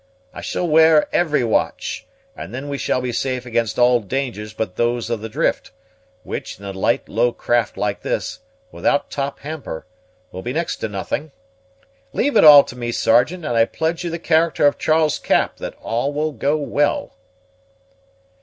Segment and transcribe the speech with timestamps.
[0.33, 4.75] I shall ware every watch, and then we shall be safe against all dangers but
[4.75, 5.69] those of the drift,
[6.23, 8.39] which, in a light low craft like this,
[8.71, 9.85] without top hamper,
[10.31, 11.31] will be next to nothing.
[12.13, 15.57] Leave it all to me, Sergeant, and I pledge you the character of Charles Cap
[15.57, 17.15] that all will go well."